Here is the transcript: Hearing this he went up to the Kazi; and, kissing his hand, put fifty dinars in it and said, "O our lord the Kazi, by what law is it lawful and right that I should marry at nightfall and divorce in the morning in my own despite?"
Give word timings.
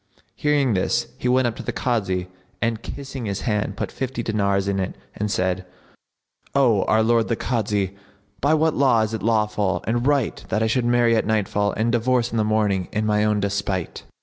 Hearing 0.35 0.73
this 0.73 1.09
he 1.19 1.27
went 1.29 1.45
up 1.45 1.55
to 1.57 1.61
the 1.61 1.71
Kazi; 1.71 2.27
and, 2.59 2.81
kissing 2.81 3.25
his 3.27 3.41
hand, 3.41 3.77
put 3.77 3.91
fifty 3.91 4.23
dinars 4.23 4.67
in 4.67 4.79
it 4.79 4.95
and 5.15 5.29
said, 5.29 5.63
"O 6.55 6.81
our 6.85 7.03
lord 7.03 7.27
the 7.27 7.35
Kazi, 7.35 7.95
by 8.39 8.55
what 8.55 8.73
law 8.73 9.01
is 9.01 9.13
it 9.13 9.21
lawful 9.21 9.83
and 9.85 10.07
right 10.07 10.43
that 10.49 10.63
I 10.63 10.65
should 10.65 10.85
marry 10.85 11.15
at 11.15 11.27
nightfall 11.27 11.71
and 11.77 11.91
divorce 11.91 12.31
in 12.31 12.37
the 12.37 12.43
morning 12.43 12.87
in 12.91 13.05
my 13.05 13.23
own 13.23 13.39
despite?" 13.39 14.01